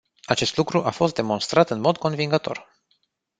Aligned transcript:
Acest 0.23 0.57
lucru 0.57 0.83
a 0.85 0.89
fost 0.89 1.13
demonstrat 1.15 1.69
în 1.69 1.79
mod 1.79 1.97
convingător. 1.97 2.69